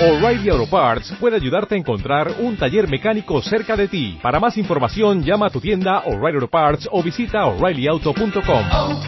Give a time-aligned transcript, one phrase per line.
[0.00, 4.18] O'Reilly Auto Parts puede ayudarte a encontrar un taller mecánico cerca de ti.
[4.20, 8.64] Para más información, llama a tu tienda O'Reilly Auto Parts o visita oreillyauto.com.
[8.72, 9.00] oh,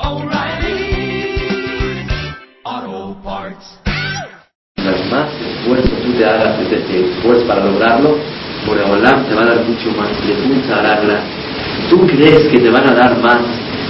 [0.00, 1.38] oh, O'Reilly
[2.64, 3.78] Auto Parts.
[4.76, 8.18] Mientras más esfuerzo tú te hagas, te, te esfuerzas para lograrlo,
[8.66, 10.10] por Olam te va a dar mucho más.
[10.68, 11.22] Darla.
[11.88, 13.38] Tú crees que te van a dar más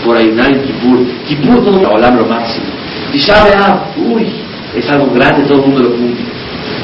[0.05, 1.07] por ayunar en Kippur.
[1.27, 2.66] Kippur todo Olam lo máximo.
[3.11, 3.20] Y
[4.12, 6.24] uy, es algo grande, todo el mundo lo cumple.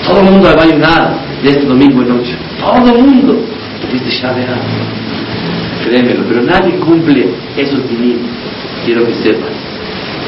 [0.06, 2.36] Todo el mundo va a ayunar de este domingo en noche.
[2.60, 3.40] Todo el mundo.
[3.92, 4.62] De Shabbat.
[5.84, 8.18] Créemelo, pero nadie cumple esos dinim.
[8.84, 9.52] Quiero que sepas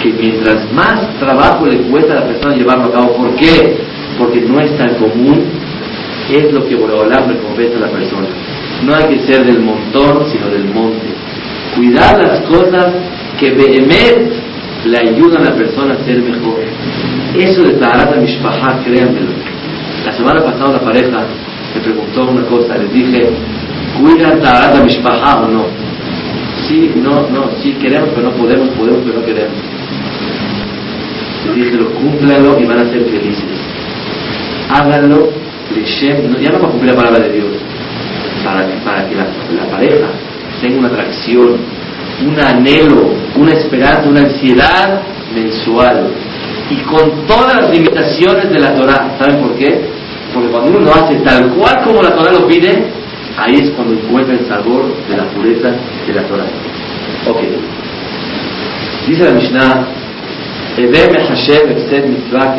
[0.02, 3.77] que mientras más trabajo le cuesta a la persona llevarlo a cabo, ¿por qué?
[4.19, 5.45] Porque no es tan común,
[6.30, 8.28] es lo que Boreolam recompensa a la persona.
[8.84, 11.06] No hay que ser del montón, sino del monte.
[11.75, 12.92] Cuidar las cosas
[13.38, 14.45] que Behemet
[14.87, 16.61] le ayudan a la persona a ser mejor.
[17.37, 19.33] Eso de Taharat Mishpahá, créanmelo.
[20.05, 21.25] La semana pasada una pareja
[21.75, 23.28] me preguntó una cosa, les dije,
[24.01, 25.65] ¿cuidan Taharat Mishpahá o no?
[26.69, 29.56] Sí, no, no, sí queremos, pero no podemos, podemos, pero no queremos.
[31.47, 33.59] Les dije, lo cúmplalo y van a ser felices.
[34.71, 35.31] Háganlo,
[36.31, 37.47] no, ya no para cumplir la palabra de Dios,
[38.45, 40.09] para, para que la, la pareja
[40.61, 41.56] tenga una atracción,
[42.25, 45.03] un anhelo, una esperanza, una ansiedad
[45.34, 46.09] mensual.
[46.70, 49.17] Y con todas las limitaciones de la Torah.
[49.19, 49.89] ¿Saben por qué?
[50.33, 52.91] Porque cuando uno lo hace tal cual como la Torah lo pide,
[53.37, 55.69] ahí es cuando encuentra el sabor de la pureza
[56.06, 56.47] de la Torah.
[57.28, 57.41] Ok.
[59.06, 59.87] Dice la Mishnah,
[62.09, 62.56] mitzvah.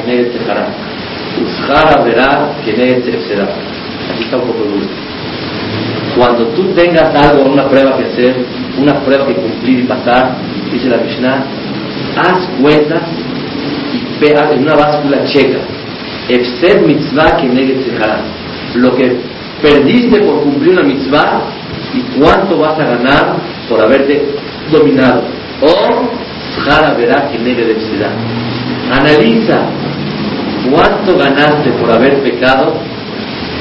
[4.13, 4.89] Aquí está un poco dulce.
[6.17, 8.35] Cuando tú tengas algo, una prueba que hacer,
[8.80, 10.38] una prueba que cumplir y pasar,
[10.72, 11.45] dice la Mishnah,
[12.17, 13.03] haz cuentas
[13.94, 15.59] y pega en una báscula checa.
[16.30, 18.19] Efsed mitzvah keneged techara.
[18.75, 19.17] Lo que
[19.61, 21.42] perdiste por cumplir una mitzvah
[21.94, 23.38] y cuánto vas a ganar
[23.69, 24.35] por haberte
[24.72, 25.24] dominado.
[25.62, 26.09] O
[26.63, 27.75] Jara verá que negue.
[28.91, 29.62] Analiza
[30.69, 32.75] cuánto ganaste por haber pecado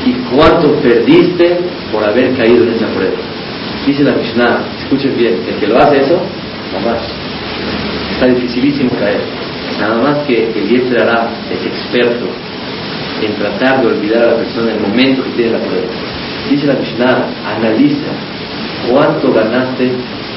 [0.04, 1.58] y cuánto perdiste
[1.92, 3.16] por haber caído en esa prueba.
[3.86, 6.20] Dice la Mishnah, escuchen bien, el que lo hace eso,
[6.72, 7.02] jamás.
[8.12, 9.20] Está dificilísimo caer.
[9.80, 12.26] Nada más que el Yetzer Hará es experto
[13.20, 15.86] en tratar de olvidar a la persona en el momento que tiene la prueba.
[16.48, 17.26] Dice la Mishnah,
[17.56, 18.12] analiza
[18.88, 19.90] cuánto ganaste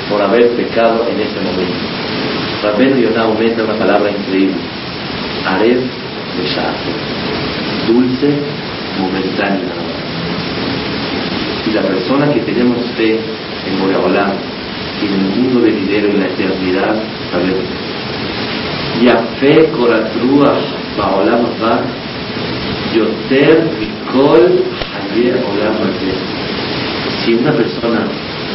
[0.09, 1.78] por haber pecado en ese momento.
[2.64, 4.58] Rabén Yonah aumenta una palabra increíble.
[5.46, 8.34] Arev de Dulce,
[9.00, 9.70] momentáneo.
[11.68, 13.20] Y la persona que tenemos fe
[13.68, 14.31] en Boreolam
[15.02, 16.96] y en el mundo venidero en la eternidad,
[17.31, 17.64] sabemos.
[19.02, 20.58] Yafé Koratrua
[20.97, 21.81] Baolam Abba
[22.94, 25.75] Yoter Mikol Haye Olam.
[27.24, 28.08] Si una persona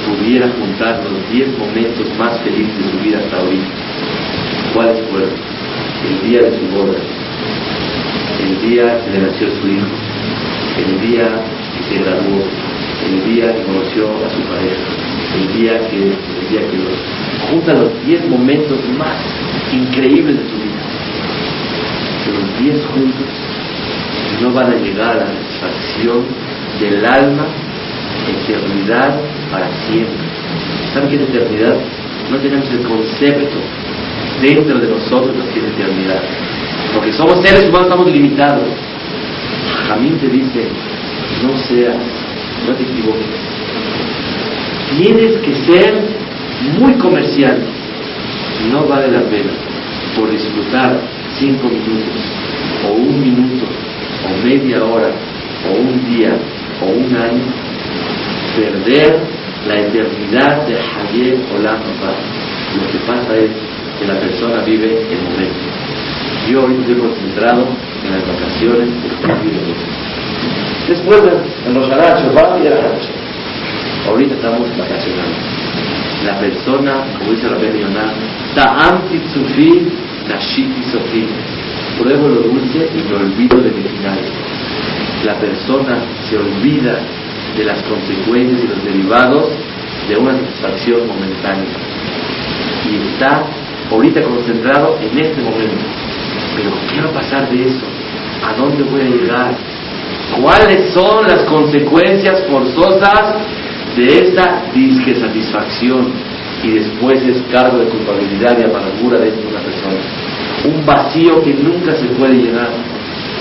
[0.06, 3.68] pudiera juntar los 10 momentos más felices de su vida hasta ahorita,
[4.74, 5.30] ¿cuáles fueron?
[6.04, 6.98] El día de su boda,
[8.42, 9.86] el día que le nació su hijo,
[10.76, 11.28] el día
[11.74, 12.44] que se graduó,
[13.02, 14.86] el día que conoció a su pareja,
[15.36, 19.16] el día que, el día que los, junta los 10 momentos más
[19.72, 20.82] increíbles de su vida.
[22.24, 23.28] Pero los 10 juntos
[24.42, 26.24] no van a llegar a la satisfacción
[26.80, 27.46] del alma,
[28.28, 30.24] eternidad para siempre.
[30.92, 31.76] ¿Saben qué es eternidad?
[32.30, 33.58] No tenemos el concepto
[34.40, 36.22] dentro de nosotros que es eternidad.
[36.94, 38.64] Porque somos seres humanos, estamos limitados.
[39.88, 40.68] Jamín te dice,
[41.42, 41.96] no seas,
[42.66, 43.26] no te equivoques.
[44.98, 45.94] Tienes que ser
[46.78, 47.58] muy comercial.
[48.70, 49.50] No vale la pena
[50.16, 51.00] por disfrutar
[51.38, 52.22] cinco minutos,
[52.88, 53.66] o un minuto,
[54.24, 55.10] o media hora,
[55.68, 56.36] o un día,
[56.80, 57.42] o un año,
[58.56, 59.18] perder
[59.66, 61.80] la eternidad de Hayek Olam.
[62.80, 63.50] Lo que pasa es
[63.98, 65.64] que la persona vive el momento.
[66.50, 67.66] Yo hoy estoy concentrado
[68.04, 70.23] en las vacaciones de julio y agosto.
[70.88, 71.22] Después
[71.66, 73.08] en los va y aracho.
[74.06, 75.36] Ahorita estamos vacacionando.
[76.26, 78.12] La persona, como dice la Yonah,
[78.54, 79.88] Ta'am Titzufi,
[80.28, 81.26] Nashiti Sofi.
[81.98, 84.18] Pruebo lo dulce y me olvido de mi final.
[85.24, 85.98] La persona
[86.28, 86.98] se olvida
[87.56, 89.48] de las consecuencias y los derivados
[90.08, 91.64] de una satisfacción momentánea.
[92.90, 93.42] Y está
[93.90, 95.84] ahorita concentrado en este momento.
[96.56, 97.86] Pero ¿qué va a pasar de eso?
[98.46, 99.73] ¿A dónde voy a llegar?
[100.40, 103.34] ¿Cuáles son las consecuencias forzosas
[103.96, 106.12] de esta disque satisfacción?
[106.62, 110.00] Y después es cargo de culpabilidad y amargura de una persona.
[110.64, 112.70] Un vacío que nunca se puede llenar.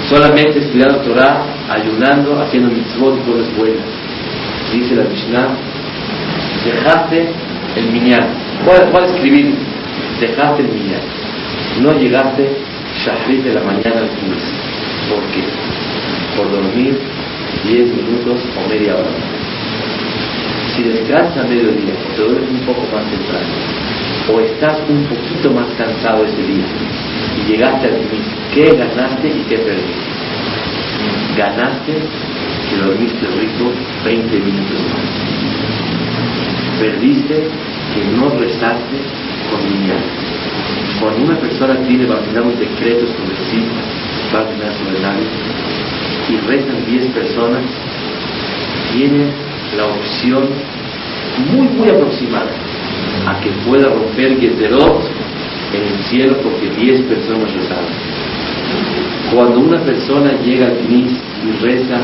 [0.09, 3.85] solamente estudiando Torah, ayunando, haciendo mitzvot y cosas buenas.
[4.73, 5.47] Dice la Mishnah,
[6.65, 7.29] dejaste
[7.77, 8.27] el minyan.
[8.65, 9.55] ¿Cuál, escribir?
[10.19, 11.01] Dejaste el minyan.
[11.81, 12.49] No llegaste
[13.05, 14.43] shahrit de la mañana al knis.
[15.09, 15.43] ¿Por qué?
[16.37, 16.97] Por dormir
[17.63, 19.11] 10 minutos o media hora.
[20.75, 23.53] Si descansas a mediodía, te duermes un poco más temprano,
[24.33, 26.65] o estás un poquito más cansado ese día
[27.37, 30.13] y llegaste al knis, ¿qué ganaste y qué perdiste?
[31.37, 31.93] Ganaste
[32.69, 33.71] que dormiste rico
[34.05, 36.79] 20 minutos más.
[36.79, 37.47] Perdiste
[37.93, 38.97] que no rezaste
[39.49, 39.97] con niña.
[40.99, 43.63] Cuando una persona tiene, a un decreto sobre sí,
[44.33, 45.27] va a sobre nadie,
[46.29, 47.61] y rezan 10 personas,
[48.93, 49.25] tiene
[49.75, 50.43] la opción
[51.51, 52.51] muy, muy aproximada
[53.27, 55.01] a que pueda romper Gezerot
[55.73, 57.93] en el cielo porque 10 personas rezaron.
[59.33, 61.97] Cuando una persona llega al Knis y reza,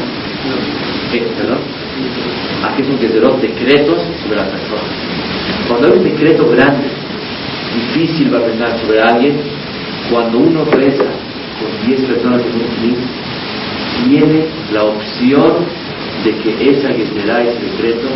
[1.11, 1.19] ¿qué?
[1.37, 1.59] ¿Perdón?
[2.63, 4.89] Aquí es un Gezerot, decretos sobre la persona.
[5.67, 6.87] Cuando hay un decreto grande,
[7.75, 9.37] difícil va a pensar sobre alguien,
[10.11, 12.97] cuando uno reza con 10 personas en un Knis,
[14.03, 15.65] tiene la opción
[16.23, 18.07] de que esa que da ese decreto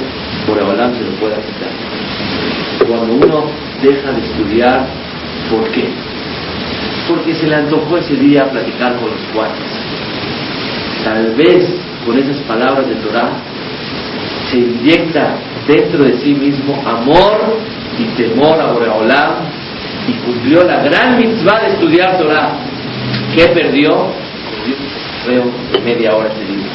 [0.47, 2.87] por se lo pueda quitar.
[2.87, 3.45] Cuando uno
[3.81, 4.85] deja de estudiar,
[5.49, 5.85] ¿por qué?
[7.07, 9.71] Porque se le antojó ese día platicar con los cuates.
[11.03, 11.65] Tal vez
[12.05, 13.31] con esas palabras de Torah
[14.49, 15.35] se inyecta
[15.67, 17.57] dentro de sí mismo amor
[17.97, 19.33] y temor a Boreolam
[20.07, 22.51] y cumplió la gran mitzvah de estudiar Torah.
[23.35, 24.07] ¿Qué perdió?
[24.65, 24.92] Perdió
[25.25, 26.67] de media hora ese día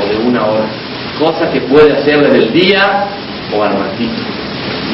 [0.00, 0.66] o de una hora,
[1.18, 3.06] cosa que puede hacerle del día
[3.54, 4.22] o al ratito.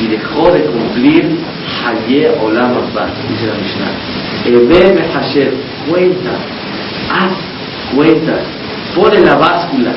[0.00, 1.38] Y dejó de cumplir
[1.84, 2.74] Haye Olam
[3.28, 4.94] dice la Mishnah.
[4.94, 5.50] me Hashem,
[5.88, 6.30] cuenta,
[7.10, 7.32] haz
[7.94, 8.34] cuenta,
[8.94, 9.92] pone la báscula,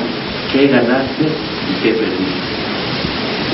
[0.52, 2.52] qué ganaste y qué perdiste.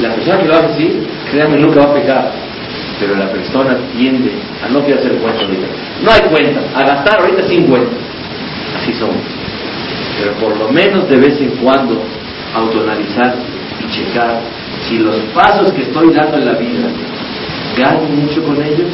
[0.02, 1.00] La persona que lo hace así,
[1.30, 2.32] créanme, nunca va a pecar.
[3.00, 4.32] Pero la persona tiende
[4.64, 5.66] a no querer hacer cuenta ahorita.
[6.02, 8.07] No hay cuenta, a gastar ahorita sin cuenta.
[9.06, 12.02] Pero por lo menos de vez en cuando
[12.54, 13.36] autoanalizar
[13.84, 14.40] y checar
[14.88, 16.88] si los pasos que estoy dando en la vida
[17.76, 18.90] gano mucho con ellos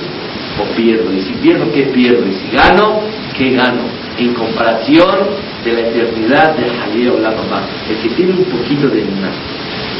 [0.60, 1.12] o pierdo.
[1.12, 2.26] Y si pierdo, ¿qué pierdo?
[2.26, 3.00] Y si gano,
[3.36, 3.82] ¿qué gano?
[4.18, 5.16] En comparación
[5.64, 7.62] de la eternidad de Jalía o la mamá.
[7.88, 9.30] El que tiene un poquito de una.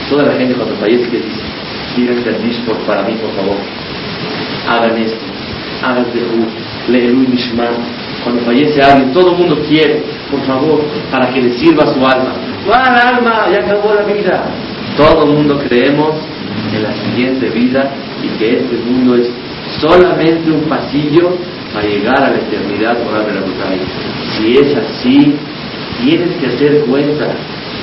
[0.09, 1.43] Toda la gente cuando fallece que dice,
[1.97, 2.23] miren
[2.67, 3.56] por para mí, por favor.
[4.69, 5.25] Hagan esto.
[5.83, 10.82] Hagan de Leelu Mishman cuando fallece alguien, todo el mundo quiere, por favor,
[11.12, 12.32] para que le sirva su alma.
[12.67, 13.47] ¿Cuál alma?
[13.53, 14.44] Ya acabó la vida.
[14.97, 16.17] Todo el mundo creemos
[16.75, 17.91] en la siguiente vida
[18.23, 19.29] y que este mundo es
[19.81, 21.37] solamente un pasillo
[21.73, 23.25] para llegar a la eternidad por la
[24.38, 25.35] Si es así,
[26.03, 27.35] tienes que hacer cuenta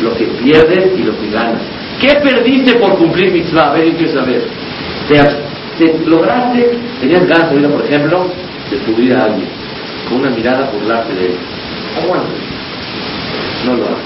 [0.02, 1.62] lo que pierdes y lo que ganas.
[2.00, 3.70] ¿Qué perdiste por cumplir mitzvah?
[3.70, 4.44] A ver, yo quiero saber.
[5.78, 8.28] ¿Te, lograste, tenías ganas de por ejemplo,
[8.72, 9.61] de cubrir a alguien?
[10.16, 11.36] Una mirada burlarte de él.
[12.04, 12.30] Aguanta.
[13.66, 14.00] No lo hagas.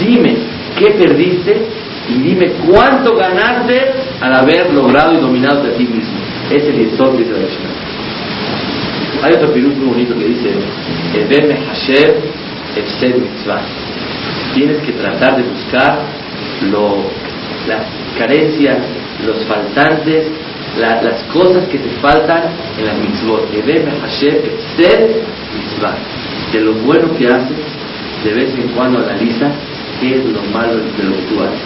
[0.00, 0.36] Dime
[0.78, 1.66] qué perdiste
[2.08, 6.18] y dime cuánto ganaste al haber logrado y dominado de ti mismo.
[6.50, 7.38] Es el yesod de la
[9.22, 10.50] Hay otro pirú muy bonito que dice,
[11.14, 12.14] Ebeme Hashem
[12.76, 13.62] Efsed Mitzvah.
[14.54, 16.00] Tienes que tratar de buscar
[16.70, 17.04] lo,
[17.66, 17.86] las
[18.18, 18.78] carencias,
[19.26, 20.26] los faltantes
[20.76, 22.42] las cosas que te faltan
[22.78, 23.50] en las mitzvot.
[26.52, 27.56] De lo bueno que haces,
[28.24, 29.50] de vez en cuando analiza
[30.00, 31.60] qué es lo malo de lo que tú haces.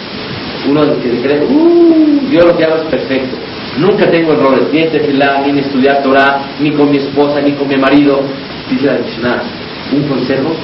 [0.67, 3.37] Uno de que cree, uh, yo lo que hago es perfecto.
[3.77, 7.53] Nunca tengo errores, ni en tefilá, ni en estudiar Torah, ni con mi esposa, ni
[7.53, 8.21] con mi marido.
[8.69, 9.43] Dice la Mishnah,
[9.91, 10.55] un consejo,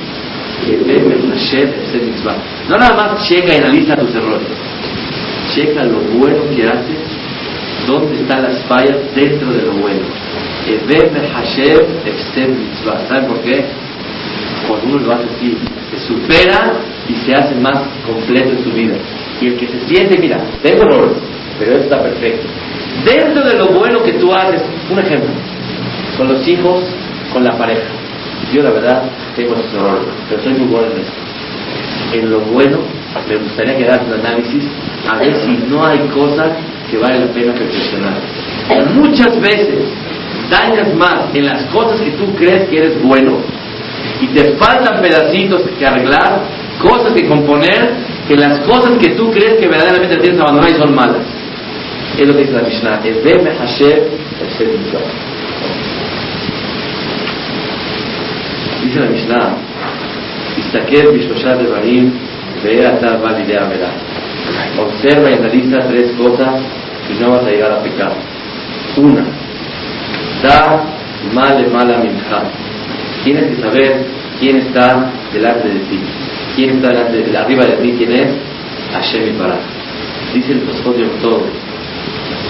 [2.69, 4.48] no nada más checa y analiza tus errores,
[5.53, 7.08] checa lo bueno que haces
[7.88, 10.01] dónde están las fallas dentro de lo bueno.
[13.07, 13.65] ¿Saben por qué?
[14.67, 15.57] Cuando uno lo hace así,
[15.91, 16.74] se supera
[17.07, 18.95] y se hace más completo en su vida.
[19.41, 21.17] Y el que se siente, mira, tengo errores,
[21.57, 22.48] pero esto está perfecto.
[23.05, 25.29] Dentro de lo bueno que tú haces, un ejemplo,
[26.17, 26.83] con los hijos,
[27.33, 27.88] con la pareja.
[28.53, 29.03] Yo la verdad
[29.36, 31.13] tengo esos errores, pero soy muy bueno en esto.
[32.13, 32.79] En lo bueno,
[33.27, 34.63] me gustaría que hagas un análisis
[35.07, 36.51] a ver si no hay cosas
[36.89, 38.17] que vale la pena perfeccionar.
[38.96, 39.86] Muchas veces
[40.50, 43.38] dañas más en las cosas que tú crees que eres bueno
[44.22, 46.41] y te faltan pedacitos que arreglar,
[46.81, 47.93] cosas que componer,
[48.27, 51.25] que las cosas que tú crees que verdaderamente tienes abandonar y son malas.
[52.17, 53.00] Es lo que dice la Mishnah.
[58.84, 59.58] Dice la Mishnah,
[60.58, 62.12] Istaker Bishosha de Barim,
[62.63, 63.91] Ve Atar Validea Verá.
[64.79, 66.62] Observa y analiza tres cosas
[67.10, 68.13] y no vas a llegar a pecar.
[68.98, 69.24] Una,
[70.43, 70.84] da
[71.34, 72.43] male mala minja.
[73.24, 74.05] Tienes que saber
[74.39, 76.00] quién está delante de ti.
[76.55, 77.93] ¿Quién está arriba de ti?
[77.98, 78.27] ¿Quién es?
[78.93, 79.60] Hashem y Baraj.
[80.34, 81.43] Dice el Tosfot todo.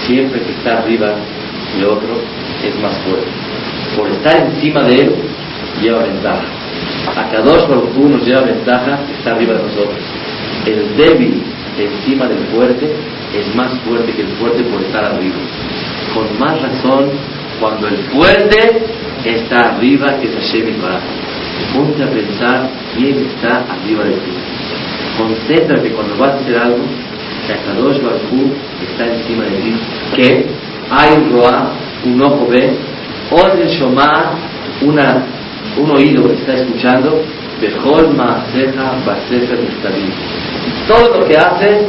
[0.06, 1.14] Siempre que está arriba
[1.78, 2.20] de otro
[2.64, 3.28] es más fuerte.
[3.96, 5.14] Por estar encima de él,
[5.82, 6.44] lleva ventaja.
[7.16, 9.98] A Kadosh Baruj nos lleva ventaja, está arriba de nosotros.
[10.66, 11.42] El débil
[11.78, 12.94] encima del fuerte
[13.34, 15.36] es más fuerte que el fuerte por estar arriba.
[16.14, 17.10] Con más razón,
[17.60, 18.82] cuando el fuerte
[19.24, 20.74] está arriba, que es Hashem y.
[21.76, 24.32] Ponte a pensar quién está arriba de ti.
[25.18, 26.78] Concéntrate cuando vas a hacer algo,
[27.46, 28.52] que Akadosh Baruj
[28.88, 29.74] está encima de ti.
[30.16, 30.46] Que
[30.90, 31.72] hay un Roa,
[32.04, 32.70] un ojo ve,
[33.30, 34.32] Oden Shomar,
[34.82, 35.22] una,
[35.76, 37.22] un oído está escuchando,
[37.60, 40.10] Bejol Maaseja Basefer Mustadim.
[40.90, 41.86] Todo lo que haces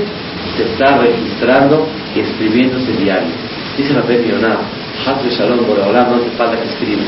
[0.56, 3.34] se está registrando y escribiéndose diario.
[3.76, 4.60] Dice la Yonah,
[5.04, 7.02] Hazbe Shalom, ahora no hace falta que escriba.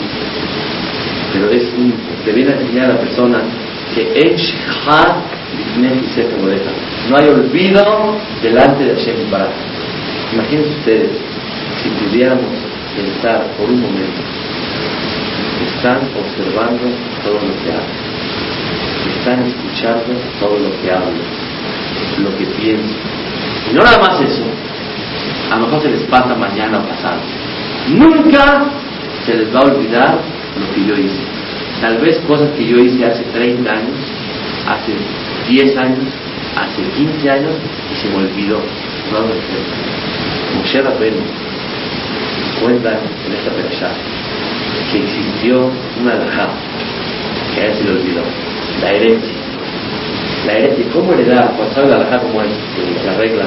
[1.34, 1.94] Pero es un,
[2.26, 3.42] te viene a enseñar a la persona
[3.94, 4.36] que
[7.10, 9.52] no hay olvido delante de Hashem Barak.
[10.34, 11.12] Imagínense ustedes,
[11.84, 12.58] si pudiéramos
[12.96, 14.22] pensar por un momento,
[15.76, 16.86] están observando
[17.24, 18.02] todo lo que hacen,
[19.20, 21.53] están escuchando todo lo que hablan,
[22.20, 22.98] lo que piensan.
[23.70, 24.44] Y no nada más eso,
[25.52, 27.20] a lo mejor se les pasa mañana o pasado.
[27.90, 28.66] Nunca
[29.26, 30.20] se les va a olvidar
[30.60, 31.22] lo que yo hice.
[31.82, 33.98] Tal vez cosas que yo hice hace 30 años,
[34.68, 34.94] hace
[35.50, 36.08] 10 años,
[36.56, 37.52] hace 15 años
[37.92, 38.60] y se me olvidó.
[39.12, 39.28] No lo
[40.58, 41.22] Moshe Rabbeinu
[42.62, 43.92] cuenta en esta perashá
[44.92, 45.70] que existió
[46.02, 46.50] una alajá
[47.54, 48.22] que a él se le olvidó,
[48.82, 49.43] la herencia.
[50.46, 51.54] La herencia, ¿cómo heredar?
[51.56, 53.46] Cuando sabe la cómo es, que se arregla.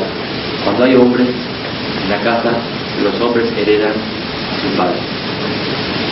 [0.64, 2.52] Cuando hay hombres en la casa,
[3.02, 5.16] los hombres heredan a sus padres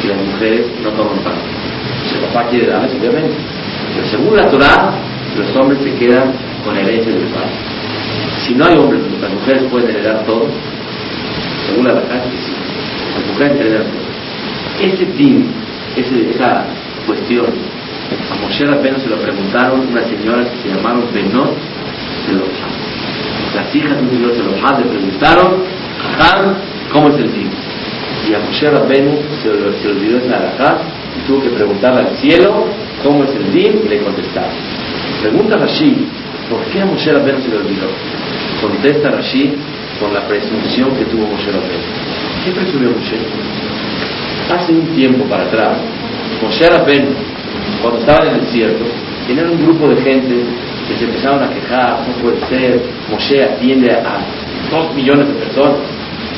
[0.05, 1.41] y las mujeres no toman parte.
[2.07, 3.35] Si el papá quiere darles, obviamente.
[3.95, 4.93] Pero según la Torah,
[5.37, 6.33] los hombres se quedan
[6.65, 7.51] con la herencia del padre.
[8.47, 10.47] Si no hay hombres, las mujeres pueden heredar todo,
[11.67, 12.53] según la que sí,
[13.17, 14.87] las mujeres heredan todo.
[14.87, 15.47] Ese fin,
[15.97, 16.65] esa
[17.07, 17.47] cuestión,
[18.31, 21.55] a Moshe apenas se lo preguntaron unas señoras que se llamaron Benot
[22.29, 22.49] de los
[23.55, 25.65] Las hijas de los Zelofaz le preguntaron,
[26.93, 27.51] ¿cómo es el fin?
[28.29, 30.79] Y a Moshe Rabbeinu se, se olvidó esa alajá
[31.17, 32.67] y tuvo que preguntarle al cielo
[33.03, 34.51] cómo es el din y le contestaron.
[35.21, 36.07] Pregunta Rashi,
[36.51, 37.89] ¿por qué a Moshe Rabbeinu se le olvidó?
[38.61, 39.55] Contesta Rashi
[40.01, 41.85] con la presunción que tuvo Moshe Rabbeinu.
[42.45, 43.17] ¿Qué presumió Moshe?
[44.53, 45.79] Hace un tiempo para atrás,
[46.43, 47.11] Moshe Rabbeinu,
[47.81, 48.85] cuando estaba en el desierto,
[49.27, 50.45] tenían un grupo de gente
[50.89, 52.81] que se empezaron a quejar, no puede ser,
[53.11, 54.19] Moshe atiende a
[54.71, 55.79] dos millones de personas,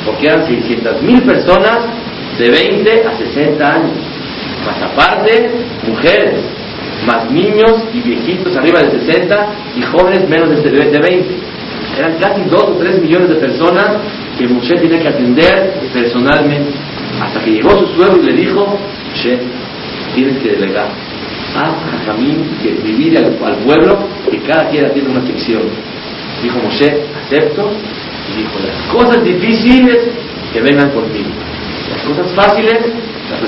[0.05, 1.79] porque eran 600 mil personas
[2.37, 3.91] de 20 a 60 años,
[4.65, 5.51] más aparte
[5.87, 6.35] mujeres,
[7.05, 11.25] más niños y viejitos arriba de 60 y jóvenes menos de 20.
[11.97, 13.97] Eran casi 2 o 3 millones de personas
[14.37, 16.71] que Moshe tenía que atender personalmente.
[17.21, 18.77] Hasta que llegó su suegro y le dijo,
[19.09, 19.39] Moshe,
[20.13, 21.06] tienes que delegar.
[21.57, 23.33] Haz Jamín que divide al,
[23.65, 23.97] pueblo
[24.29, 25.63] que cada quien atiende una sección.
[26.43, 27.71] Dijo Moshe, acepto.
[28.29, 29.97] Y dijo, las cosas difíciles
[30.53, 31.29] que vengan contigo.
[31.91, 32.79] Las cosas fáciles
[33.31, 33.41] las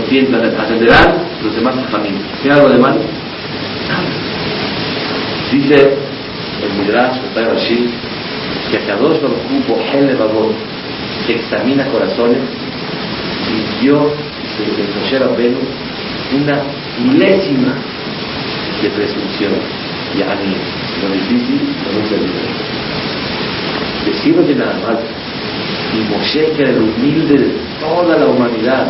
[0.60, 2.24] atenderán los demás familias.
[2.42, 3.02] ¿Tiene algo de malo?
[5.52, 5.98] Dice
[6.64, 7.90] el Midrash, el Rashi,
[8.72, 10.54] que a Kadosh Baruch el Babot,
[11.26, 12.40] que examina corazones,
[13.50, 14.14] y dio
[14.58, 15.60] de Moshe Rabbeinu
[16.36, 16.62] una
[17.04, 17.76] milésima
[18.82, 19.54] de presunción.
[20.18, 20.56] Y a mí,
[21.02, 22.40] lo difícil, lo muy servido.
[24.06, 25.00] Decirlo de nada más.
[25.94, 28.88] Y Moshe, que era el humilde de toda la humanidad,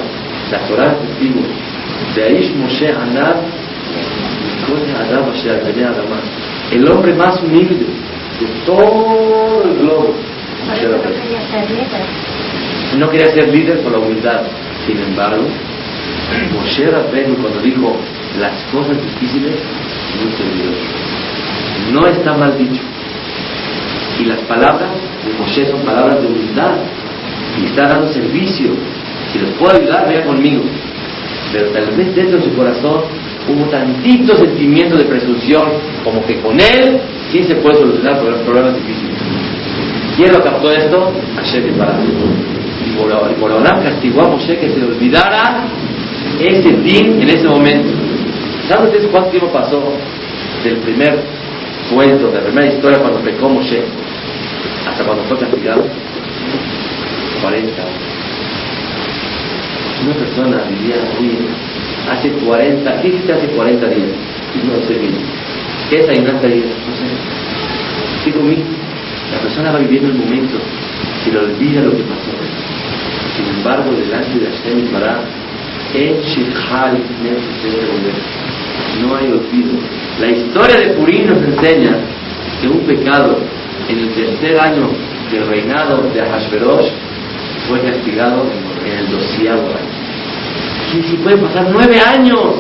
[0.51, 1.41] la Torah es testigo,
[2.15, 3.38] de Aish Moshe Anab,
[6.72, 7.86] el hombre más humilde
[8.39, 10.15] de todo el globo.
[12.98, 14.41] No quería ser líder por la humildad.
[14.86, 15.43] Sin embargo,
[16.53, 17.96] Moshe Rabbeinu cuando dijo
[18.38, 19.55] las cosas difíciles,
[20.21, 20.75] muy servidor.
[21.93, 22.81] No está mal dicho.
[24.19, 24.89] Y las palabras
[25.25, 26.75] de Moshe son palabras de humildad.
[27.59, 28.71] Y está dando servicio.
[29.31, 30.63] Si les puedo ayudar, vean conmigo.
[31.51, 33.03] Pero tal vez dentro de su corazón
[33.48, 35.63] hubo tantito sentimiento de presunción,
[36.03, 37.00] como que con él
[37.31, 39.17] sí se puede solucionar los problemas difíciles.
[40.15, 41.13] ¿Quién lo captó esto?
[41.38, 45.65] Hashem y Y Borolam castigó a Moshe que se olvidara
[46.39, 48.09] ese din en ese momento.
[48.69, 49.81] ¿Saben ustedes cuánto tiempo pasó
[50.63, 51.19] del primer
[51.91, 53.81] cuento, de la primera historia cuando pecó Moshe
[54.88, 55.85] hasta cuando fue castigado?
[57.41, 57.93] 40 años.
[60.05, 61.47] Una persona vivía muy
[62.11, 64.09] hace 40, ¿qué hiciste hace 40 días?
[64.63, 65.15] No sé bien.
[65.89, 66.65] ¿Qué desayunaste ayer?
[66.65, 68.23] No sé.
[68.23, 68.63] ¿Qué comí?
[69.31, 70.59] La persona va viviendo el momento,
[71.23, 72.29] se le olvida lo que pasó.
[73.35, 75.21] Sin embargo, delante de Hashem y Bará,
[79.01, 79.74] no hay olvido.
[80.19, 81.98] La historia de Purín nos enseña
[82.62, 83.38] que un pecado
[83.88, 84.89] en el tercer año
[85.31, 86.91] del reinado de Ahashverosh
[87.67, 88.46] fue castigado
[88.86, 91.00] en el doceavo año.
[91.00, 92.55] Y si pueden pasar nueve años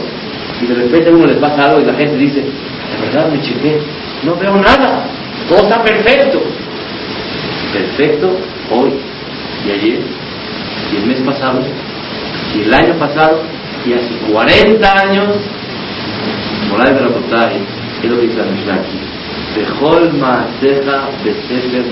[0.61, 3.41] y de repente a uno le pasa algo y la gente dice, de verdad me
[3.41, 3.79] chequé,
[4.23, 5.07] no veo nada,
[5.47, 6.41] todo está perfecto.
[7.73, 8.35] Perfecto
[8.71, 8.91] hoy
[9.67, 9.99] y ayer
[10.91, 11.61] y el mes pasado
[12.55, 13.41] y el año pasado
[13.85, 15.27] y hace 40 años,
[16.69, 17.09] Moral de la
[18.03, 18.99] es lo que dice la Mishnah aquí.
[19.55, 21.85] Bejol Maaseja Besefer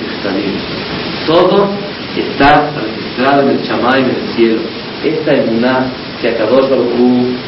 [1.25, 1.69] Todo
[2.15, 4.61] está registrado en el chamay en el cielo.
[5.03, 5.85] Esta emuná
[6.21, 6.89] que Akadosh Baruj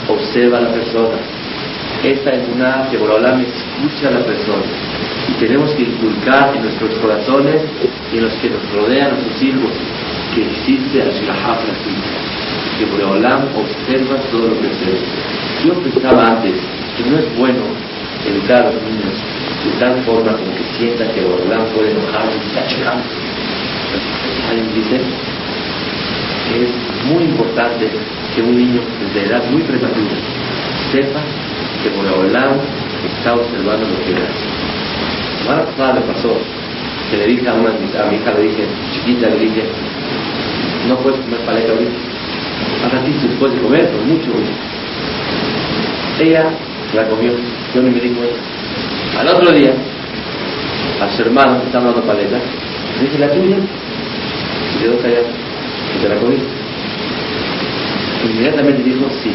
[0.07, 1.17] observa a la persona.
[2.03, 4.65] Esta emuná que Borolam escucha a la persona.
[5.29, 7.61] Y tenemos que inculcar en nuestros corazones
[8.11, 9.71] y en los que nos rodean, nuestros hijos,
[10.33, 11.59] que existe Ashgaha
[12.79, 14.99] que Boreolam observa todo lo que se ve.
[15.65, 16.55] Yo pensaba antes
[17.03, 17.63] que no es bueno
[18.27, 19.15] educar a los niños
[19.63, 23.03] de tal forma como que sientan que Boreolam puede enojarse y está checando.
[24.49, 24.99] Alguien dice
[26.47, 26.71] que es
[27.07, 27.87] muy importante
[28.35, 30.15] que un niño desde edad muy prematura
[30.91, 31.21] sepa
[31.83, 32.59] que Boreolam
[33.15, 34.45] está observando lo que hace.
[35.43, 36.35] Semana pasada me pasó
[37.11, 39.63] que le dije a, una, a mi hija, le dije, chiquita, le dije,
[40.87, 41.91] no puedes comer paleta ahorita
[42.85, 44.31] a ratito después de comer, mucho.
[46.19, 46.51] Ella
[46.95, 47.31] la comió,
[47.73, 48.39] yo ni me di cuenta.
[49.19, 49.73] Al otro día,
[51.01, 53.57] a su hermano que estaba dando paleta, le dije, ¿la tuya?
[53.57, 55.27] Y quedó callado,
[55.95, 56.47] y te la comiste.
[58.25, 59.31] Inmediatamente dijo, sí.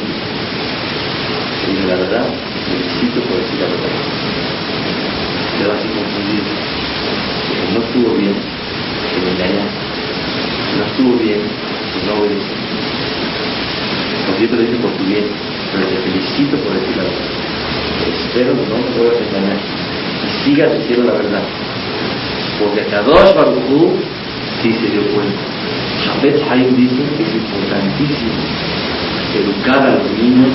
[1.64, 2.26] Y dije, la verdad,
[2.70, 3.94] necesito por decir la verdad.
[5.58, 6.44] Quedó así confundido.
[7.48, 9.84] Dije, no estuvo bien que me engañaste.
[10.78, 12.64] No estuvo bien que no obedeciste
[14.40, 15.24] yo te hice por tu bien,
[15.72, 17.13] pero te felicito por decir la verdad.
[18.34, 18.62] Que no me
[18.98, 19.58] vuelvas a engañar
[20.24, 21.42] y sigas diciendo la verdad.
[22.58, 23.92] Porque Kadosh Baruj
[24.60, 25.38] sí se dio cuenta.
[26.04, 28.32] Jabez Haim dice que es importantísimo
[29.38, 30.50] educar a los niños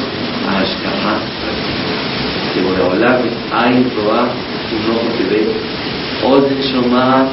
[0.48, 1.20] a Ashkaha.
[2.54, 4.28] Que Boreolam hay Roa,
[4.76, 5.48] un ojo que ve,
[6.24, 7.28] Oden Shomah,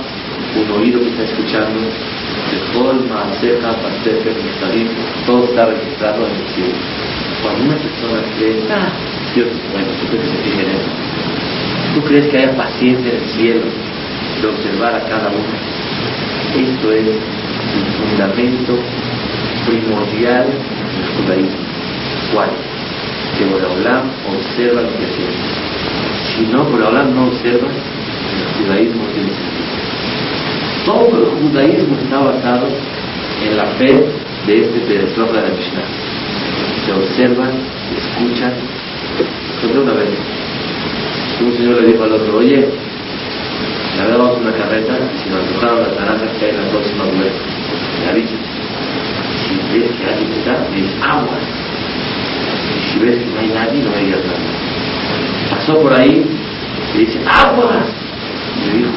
[0.57, 1.81] un oído que está escuchando,
[2.53, 4.89] Bejol, Maaseja, Pasefer, Mistarim,
[5.27, 6.79] todo está registrado en el cielo.
[7.43, 8.89] Cuando una persona cree, ah,
[9.37, 10.91] Dios bueno, tú crees que se en eso.
[11.95, 13.67] Tú crees que haya paciencia en el cielo
[14.41, 15.57] de observar a cada uno.
[16.57, 18.79] Esto es el fundamento
[19.69, 21.67] primordial del judaísmo.
[22.33, 22.49] ¿Cuál?
[23.37, 25.37] Que Boraholam observa lo que hacemos.
[26.33, 29.67] Si no, Boraholam no observa, el judaísmo tiene sentido.
[30.87, 32.69] Todo el judaísmo está basado
[33.45, 34.03] en la fe
[34.47, 35.85] de este Perestrof de la Mishnah.
[36.87, 37.53] Se observan,
[37.99, 38.76] escuchan.
[39.57, 40.11] Entonces una vez,
[41.41, 42.69] un señor le dijo al otro, oye,
[43.97, 46.71] la verdad vamos a una carreta, si nos antojaron las naranjas que hay en la
[46.71, 47.41] próxima vuelta,
[48.01, 48.41] me avisas.
[49.49, 51.39] Si ves que alguien está, me dices agua.
[52.77, 54.21] Y si ves que no hay nadie, no me digas.
[55.51, 56.27] Pasó por ahí,
[56.95, 57.81] y dice, agua.
[58.61, 58.91] Y le dijo,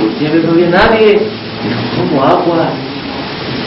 [0.00, 1.12] porque no había nadie.
[1.12, 2.70] Dijo, ¿cómo agua?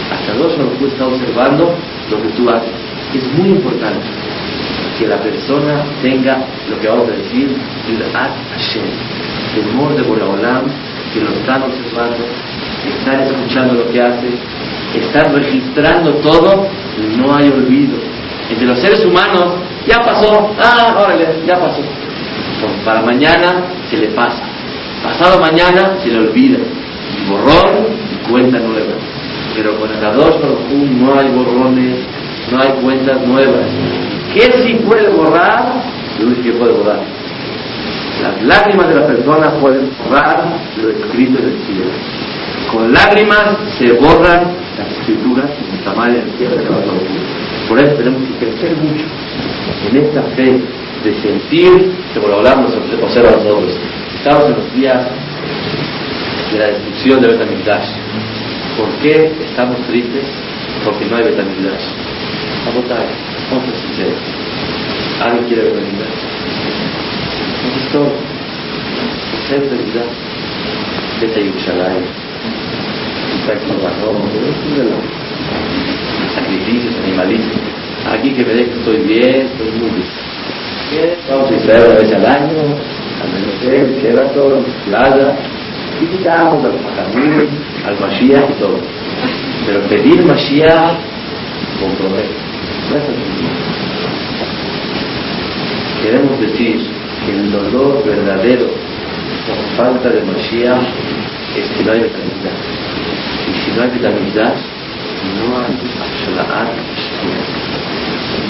[0.10, 1.76] Hasta dos tú está observando
[2.10, 2.72] lo que tú haces.
[3.14, 4.23] Es muy importante
[4.98, 7.56] que la persona tenga lo que vamos a decir,
[7.90, 8.84] el Hashem,
[9.56, 10.66] temor de Boraholam,
[11.14, 12.18] que lo están observando,
[12.88, 14.28] están escuchando lo que hace,
[14.96, 17.98] están registrando todo y no hay olvido.
[18.50, 19.56] Entre los seres humanos,
[19.88, 21.82] ya pasó, ah, órale, ya pasó.
[22.86, 24.44] para mañana se le pasa
[25.04, 26.60] Pasado mañana se le olvida.
[27.28, 28.94] Borrón y cuenta nueva.
[29.54, 30.36] Pero con el Kadosh
[30.98, 31.98] no hay borrones,
[32.50, 33.66] no hay cuentas nuevas.
[34.34, 35.84] ¿Qué sí puede borrar?
[36.19, 37.00] Lo único que puede borrar.
[38.22, 40.43] Las lágrimas de la persona pueden borrar
[40.82, 41.91] lo escrito en el cielo.
[42.72, 46.65] Con lágrimas se borran las escrituras en el tamaño del cielo de
[47.69, 49.06] Por eso tenemos que crecer mucho
[49.89, 50.60] en esta fe
[51.04, 54.17] de sentir que por hablar nos observa a.
[54.17, 55.06] Estamos en los días
[56.52, 57.88] de la destrucción de Betamigdash.
[58.78, 60.26] ¿Por qué estamos tristes?
[60.86, 61.84] Porque no hay Betamigdash.
[63.52, 64.20] Vamos a sinceros.
[65.22, 66.12] ¿Alguien quiere ver Navidad?
[67.68, 68.12] Eso es todo.
[69.48, 70.06] Ser felicidad.
[71.22, 72.06] Vete a Yerushalayim.
[73.40, 75.04] Está de los
[76.34, 77.62] sacrificios animalistas.
[78.12, 80.24] Aquí que me deje estoy bien, estoy muy bien.
[81.30, 82.62] Vamos a Israel una vez al año,
[83.22, 85.36] al menos que va todo playa,
[86.00, 87.50] visitamos a los Mahamim,
[87.86, 88.78] al Mashiach y todo.
[89.66, 90.98] Pero pedir Mashiach
[92.20, 92.43] así.
[96.04, 96.82] Queremos decir
[97.26, 98.67] que el dolor verdadero
[99.48, 100.84] por falta de Mashiach
[101.58, 102.58] es que no hay vitalidad.
[103.48, 104.56] Y si no hay vitalidad,
[105.39, 105.74] no hay
[106.06, 106.69] Ashla'at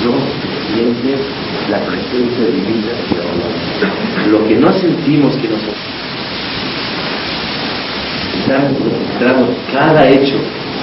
[0.04, 0.14] No
[0.68, 1.22] siente
[1.70, 4.30] la presencia divina de Allah.
[4.30, 5.94] Lo que no sentimos que nosotros
[8.44, 10.36] estamos cada hecho,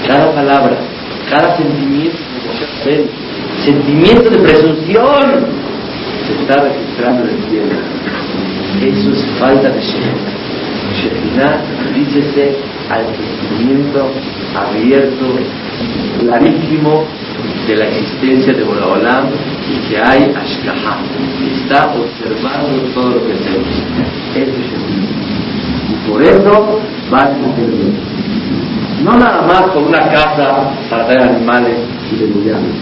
[0.07, 0.77] cada palabra,
[1.29, 2.17] cada sentimiento,
[3.65, 5.47] sentimiento de presunción
[6.27, 7.75] se está registrando en el cielo.
[8.81, 10.41] Eso es falta de Shekhinah.
[10.95, 11.63] Shekhinah
[11.95, 12.57] dícese
[12.89, 14.11] al sentimiento
[14.57, 15.27] abierto,
[16.21, 17.05] clarísimo
[17.67, 19.27] de la existencia de Boraholam
[19.69, 20.99] y que hay Ashkaha,
[21.39, 23.69] que está observando todo lo que hacemos.
[24.35, 25.31] Eso es Shekhinah.
[25.91, 26.81] Y por eso
[27.13, 28.21] va a suceder.
[29.05, 31.77] No nada más por una casa para traer animales
[32.13, 32.77] y degollarlos,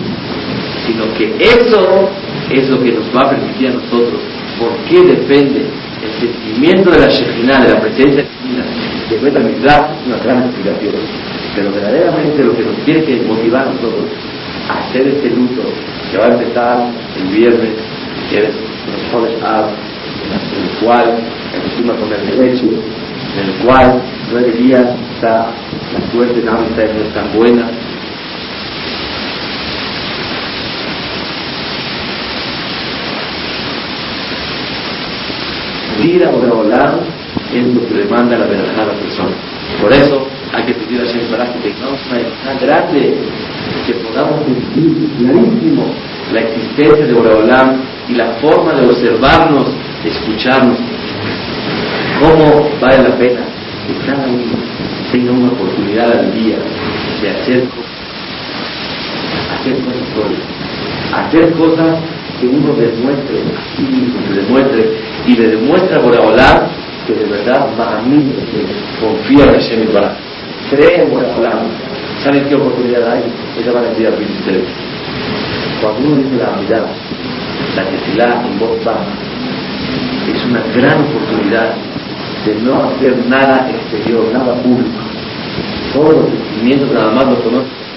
[0.88, 2.09] sino que eso
[2.51, 4.20] es lo que nos va a permitir a nosotros.
[4.59, 5.66] ¿Por qué depende
[6.03, 8.64] el sentimiento de la Shekhinah, de la presencia divina,
[9.11, 9.90] de?
[10.01, 10.94] Es una gran explicación.
[11.55, 14.07] Pero verdaderamente lo que nos tiene que motivar a nosotros
[14.68, 15.62] a hacer este luto
[16.11, 17.70] que va a empezar el viernes,
[18.31, 18.55] que es
[19.12, 19.66] los Ab,
[20.24, 21.18] en el cual
[21.57, 24.01] acostumbra comer leche, en el cual
[24.33, 25.51] nueve días está
[25.92, 27.70] la suerte de Amistad no es tan buena,
[36.09, 37.01] pedir a Boreolam
[37.55, 39.37] es lo que demanda la verajá a la persona.
[39.81, 43.14] Por eso hay que pedir a Shem Baraj que tengamos una verajá grande,
[43.87, 45.85] que podamos sentir clarísimo
[46.33, 49.66] la existencia de Boreolam y la forma de observarnos,
[50.03, 50.79] de escucharnos.
[52.21, 53.40] Cómo vale la pena
[53.87, 54.42] que cada uno
[55.12, 56.57] tenga una oportunidad al día
[57.23, 57.92] de hacer cosas,
[59.61, 60.59] hacer cosas
[61.12, 61.99] hacer cosas
[62.40, 66.69] que uno demuestre a sí mismo, que demuestre y le demuestra por Boreolam
[67.07, 68.33] que de verdad va a mí
[68.99, 70.12] confía en Hashem Baraj.
[70.71, 71.69] Cree en Boreolam.
[72.25, 73.23] ¿Saben qué oportunidad hay?
[73.61, 74.69] Esa van a decir a ustedes.
[75.83, 76.88] Cuando uno dice la mirada,
[77.77, 79.05] la tefilá en voz baja,
[80.35, 81.75] es una gran oportunidad
[82.45, 84.99] de no hacer nada exterior, nada público.
[85.93, 87.88] Todos los sentimientos nada más los conocen